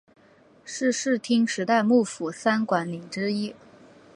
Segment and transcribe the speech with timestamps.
[0.65, 3.53] 是室町时代幕府三管领之一。